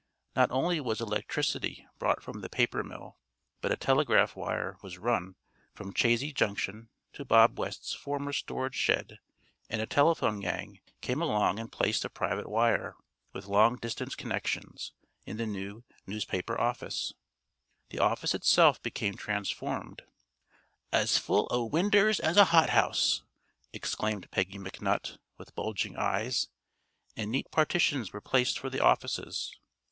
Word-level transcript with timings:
Not 0.35 0.49
only 0.49 0.81
was 0.81 0.99
electricity 0.99 1.85
brought 1.99 2.23
from 2.23 2.41
the 2.41 2.49
paper 2.49 2.83
mill, 2.83 3.19
but 3.61 3.71
a 3.71 3.77
telegraph 3.77 4.35
wire 4.35 4.77
was 4.81 4.97
run 4.97 5.35
from 5.75 5.93
Chazy 5.93 6.33
Junction 6.33 6.89
to 7.13 7.23
Bob 7.23 7.59
West's 7.59 7.93
former 7.93 8.33
storage 8.33 8.73
shed 8.73 9.19
and 9.69 9.79
a 9.79 9.85
telephone 9.85 10.39
gang 10.39 10.79
came 11.01 11.21
along 11.21 11.59
and 11.59 11.71
placed 11.71 12.03
a 12.03 12.09
private 12.09 12.49
wire, 12.49 12.95
with 13.31 13.45
long 13.45 13.75
distance 13.75 14.15
connections, 14.15 14.91
in 15.27 15.37
the 15.37 15.45
new 15.45 15.83
newspaper 16.07 16.59
office. 16.59 17.13
The 17.91 17.99
office 17.99 18.33
itself 18.33 18.81
became 18.81 19.13
transformed 19.15 20.01
"as 20.91 21.19
full 21.19 21.47
o' 21.51 21.63
winders 21.63 22.19
as 22.19 22.37
a 22.37 22.45
hothouse!" 22.45 23.21
exclaimed 23.71 24.31
Peggy 24.31 24.57
McNutt, 24.57 25.19
with 25.37 25.53
bulging 25.53 25.95
eyes 25.95 26.49
and 27.15 27.31
neat 27.31 27.51
partitions 27.51 28.11
were 28.11 28.19
placed 28.19 28.57
for 28.57 28.71
the 28.71 28.81
offices. 28.83 29.55